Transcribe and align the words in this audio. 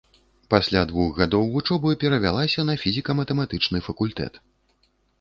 Пасля 0.53 0.81
двух 0.91 1.09
гадоў 1.19 1.43
вучобы 1.57 1.93
перавялася 2.05 2.67
на 2.73 2.79
фізіка-матэматычны 2.87 3.87
факультэт. 3.93 4.45